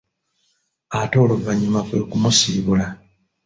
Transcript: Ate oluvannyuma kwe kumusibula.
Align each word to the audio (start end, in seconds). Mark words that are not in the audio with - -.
Ate 0.99 1.15
oluvannyuma 1.23 1.81
kwe 1.87 1.99
kumusibula. 2.09 2.85